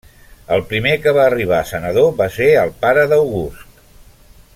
El 0.55 0.61
primer 0.71 0.93
que 1.03 1.11
va 1.17 1.25
arribar 1.25 1.59
a 1.59 1.67
senador 1.73 2.09
va 2.23 2.29
ser 2.39 2.47
el 2.63 2.73
pare 2.87 3.05
d'August. 3.13 3.81